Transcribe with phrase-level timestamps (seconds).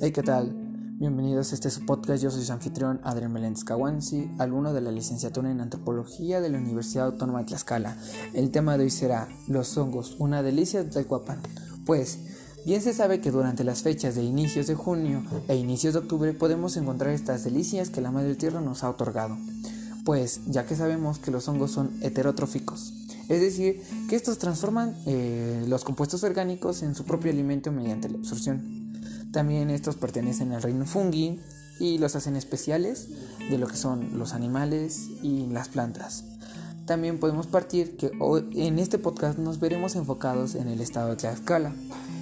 [0.00, 0.54] Hey, ¿qué tal?
[0.98, 2.22] Bienvenidos a este su podcast.
[2.22, 6.58] Yo soy su anfitrión Adrián Meléndez Caguanzi, alumno de la licenciatura en Antropología de la
[6.58, 7.96] Universidad Autónoma de Tlaxcala.
[8.34, 11.40] El tema de hoy será los hongos, una delicia de Tlacuapan.
[11.86, 12.18] Pues,
[12.66, 16.34] bien se sabe que durante las fechas de inicios de junio e inicios de octubre
[16.34, 19.38] podemos encontrar estas delicias que la Madre Tierra nos ha otorgado.
[20.04, 22.92] Pues, ya que sabemos que los hongos son heterotróficos,
[23.28, 28.18] es decir, que estos transforman eh, los compuestos orgánicos en su propio alimento mediante la
[28.18, 28.87] absorción.
[29.32, 31.40] También estos pertenecen al reino fungi
[31.78, 33.08] y los hacen especiales
[33.50, 36.24] de lo que son los animales y las plantas.
[36.86, 41.16] También podemos partir que hoy, en este podcast nos veremos enfocados en el estado de
[41.16, 41.74] Tlaxcala,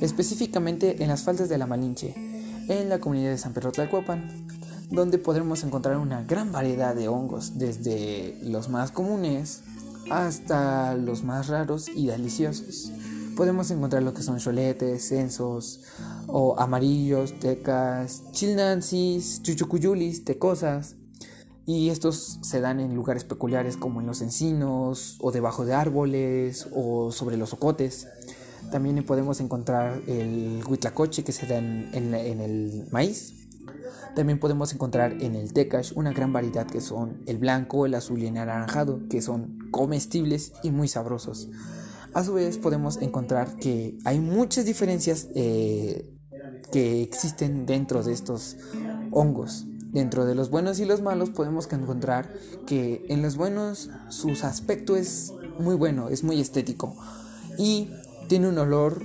[0.00, 2.14] específicamente en las faldas de la Malinche,
[2.68, 4.46] en la comunidad de San Pedro Tlacuapan,
[4.90, 9.62] donde podremos encontrar una gran variedad de hongos, desde los más comunes
[10.10, 12.92] hasta los más raros y deliciosos
[13.36, 15.80] podemos encontrar lo que son choletes, censos,
[16.26, 20.96] o amarillos, tecas, chilnancis, chuchucuyulis, tecosas.
[21.66, 26.68] Y estos se dan en lugares peculiares como en los encinos, o debajo de árboles,
[26.74, 28.08] o sobre los ocotes.
[28.70, 33.34] También podemos encontrar el huitlacoche que se da en, el maíz.
[34.14, 38.20] También podemos encontrar en el tecash una gran variedad que son el blanco, el azul
[38.22, 41.48] y el anaranjado, que son comestibles y muy sabrosos.
[42.14, 46.10] A su vez podemos encontrar que hay muchas diferencias eh,
[46.72, 48.56] que existen dentro de estos
[49.10, 49.66] hongos.
[49.92, 52.32] Dentro de los buenos y los malos podemos encontrar
[52.66, 56.94] que en los buenos su aspecto es muy bueno, es muy estético
[57.58, 57.90] y
[58.28, 59.02] tiene un olor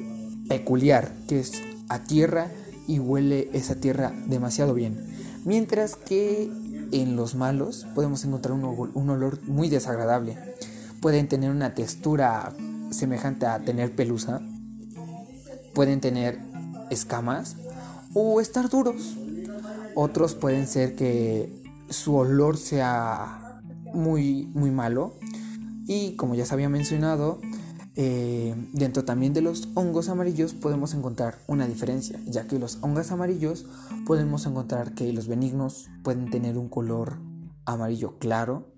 [0.47, 1.53] peculiar que es
[1.89, 2.51] a tierra
[2.87, 5.07] y huele esa tierra demasiado bien.
[5.43, 6.51] Mientras que
[6.91, 10.37] en los malos podemos encontrar un, olor muy desagradable.
[11.01, 12.53] Pueden tener una textura
[12.95, 14.41] semejante a tener pelusa,
[15.73, 16.39] pueden tener
[16.89, 17.57] escamas
[18.13, 19.17] o estar duros.
[19.95, 23.61] Otros pueden ser que su olor sea
[23.93, 25.15] muy, muy malo.
[25.87, 27.39] Y como ya se había mencionado,
[27.95, 33.11] eh, dentro también de los hongos amarillos podemos encontrar una diferencia, ya que los hongos
[33.11, 33.65] amarillos
[34.05, 37.19] podemos encontrar que los benignos pueden tener un color
[37.65, 38.75] amarillo claro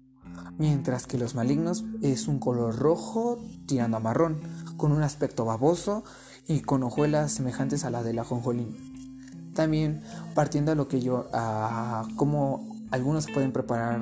[0.57, 4.39] mientras que los malignos es un color rojo tirando a marrón,
[4.77, 6.03] con un aspecto baboso
[6.47, 8.75] y con hojuelas semejantes a la del ajonjolín.
[9.53, 10.01] También
[10.33, 14.01] partiendo a lo que yo, a cómo algunos pueden preparar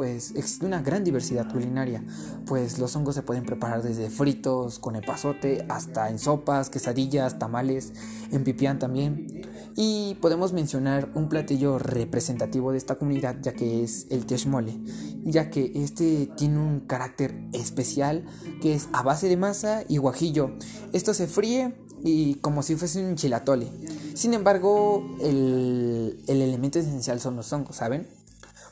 [0.00, 2.02] pues existe una gran diversidad culinaria,
[2.46, 7.92] pues los hongos se pueden preparar desde fritos, con epazote, hasta en sopas, quesadillas, tamales,
[8.32, 9.42] en pipián también.
[9.76, 14.80] Y podemos mencionar un platillo representativo de esta comunidad, ya que es el mole,
[15.22, 18.24] ya que este tiene un carácter especial
[18.62, 20.52] que es a base de masa y guajillo.
[20.94, 23.70] Esto se fríe y como si fuese un chilatole.
[24.14, 28.08] Sin embargo, el, el elemento esencial son los hongos, ¿saben?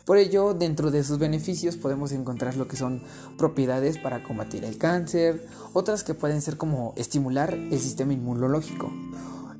[0.09, 3.03] Por ello, dentro de sus beneficios podemos encontrar lo que son
[3.37, 8.91] propiedades para combatir el cáncer, otras que pueden ser como estimular el sistema inmunológico.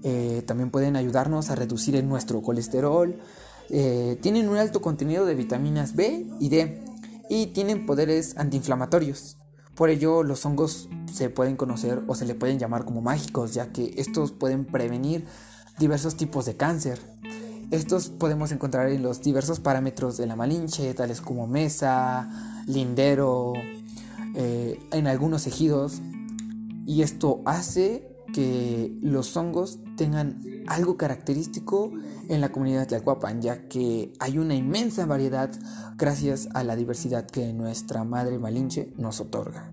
[0.05, 3.19] Eh, también pueden ayudarnos a reducir nuestro colesterol.
[3.69, 6.83] Eh, tienen un alto contenido de vitaminas B y D
[7.29, 9.37] y tienen poderes antiinflamatorios.
[9.75, 13.71] Por ello, los hongos se pueden conocer o se le pueden llamar como mágicos, ya
[13.71, 15.27] que estos pueden prevenir
[15.79, 16.99] diversos tipos de cáncer.
[17.71, 23.53] Estos podemos encontrar en los diversos parámetros de la Malinche, tales como mesa, lindero,
[24.35, 26.01] eh, en algunos ejidos.
[26.87, 31.93] Y esto hace que los hongos tengan algo característico
[32.29, 35.51] en la comunidad de Tlacuapan, ya que hay una inmensa variedad
[35.99, 39.71] gracias a la diversidad que nuestra madre Malinche nos otorga.